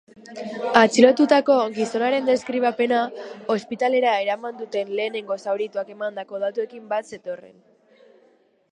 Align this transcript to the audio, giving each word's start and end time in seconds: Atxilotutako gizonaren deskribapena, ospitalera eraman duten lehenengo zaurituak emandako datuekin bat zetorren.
Atxilotutako 0.79 1.57
gizonaren 1.75 2.25
deskribapena, 2.31 3.03
ospitalera 3.57 4.15
eraman 4.25 4.59
duten 4.63 4.91
lehenengo 5.01 5.41
zaurituak 5.47 5.95
emandako 5.99 6.45
datuekin 6.47 6.91
bat 6.97 7.15
zetorren. 7.15 7.57